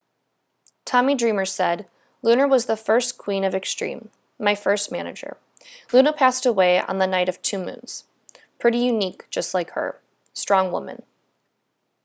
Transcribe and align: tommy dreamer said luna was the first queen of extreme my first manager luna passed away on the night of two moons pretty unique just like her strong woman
tommy 0.83 1.13
dreamer 1.13 1.45
said 1.45 1.87
luna 2.23 2.47
was 2.47 2.65
the 2.65 2.75
first 2.75 3.19
queen 3.19 3.43
of 3.43 3.53
extreme 3.53 4.09
my 4.39 4.55
first 4.55 4.91
manager 4.91 5.37
luna 5.93 6.11
passed 6.11 6.47
away 6.47 6.81
on 6.81 6.97
the 6.97 7.05
night 7.05 7.29
of 7.29 7.39
two 7.43 7.59
moons 7.59 8.03
pretty 8.57 8.79
unique 8.79 9.29
just 9.29 9.53
like 9.53 9.69
her 9.69 10.01
strong 10.33 10.71
woman 10.71 11.03